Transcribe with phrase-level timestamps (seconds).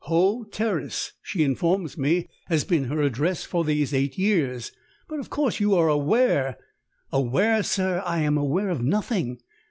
[0.05, 4.71] Hoe Terrace, she informs me, has been her address for these eight years.
[5.07, 6.57] But of course you are aware"
[7.13, 8.01] "Aware, sir?
[8.03, 9.41] I am aware of nothing.